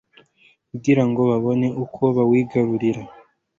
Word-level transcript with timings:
kugira 0.69 1.03
ngo 1.09 1.21
abone 1.37 1.67
uko 1.83 2.03
bawigarurira 2.15 3.01